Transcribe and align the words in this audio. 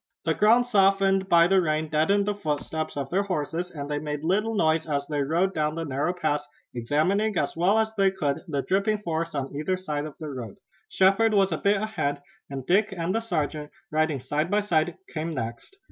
The 0.25 0.33
ground 0.33 0.65
softened 0.65 1.29
by 1.29 1.45
the 1.45 1.61
rain 1.61 1.87
deadened 1.87 2.25
the 2.25 2.33
footsteps 2.33 2.97
of 2.97 3.11
their 3.11 3.21
horses, 3.21 3.69
and 3.69 3.87
they 3.87 3.99
made 3.99 4.23
little 4.23 4.55
noise 4.55 4.87
as 4.89 5.05
they 5.05 5.21
rode 5.21 5.53
down 5.53 5.75
the 5.75 5.85
narrow 5.85 6.11
pass, 6.11 6.47
examining 6.73 7.37
as 7.37 7.55
well 7.55 7.77
as 7.77 7.93
they 7.93 8.09
could 8.09 8.41
the 8.47 8.63
dripping 8.63 8.97
forest 9.03 9.35
on 9.35 9.55
either 9.55 9.77
side 9.77 10.05
of 10.05 10.15
the 10.19 10.29
road. 10.29 10.55
Shepard 10.89 11.35
was 11.35 11.51
a 11.51 11.57
bit 11.59 11.77
ahead, 11.79 12.19
and 12.49 12.65
Dick 12.65 12.91
and 12.91 13.13
the 13.13 13.21
sergeant, 13.21 13.69
riding 13.91 14.19
side 14.19 14.49
by 14.49 14.61
side, 14.61 14.97
came 15.13 15.35
next. 15.35 15.77